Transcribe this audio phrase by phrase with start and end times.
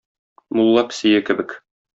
[0.59, 1.57] Мулла песие кебек.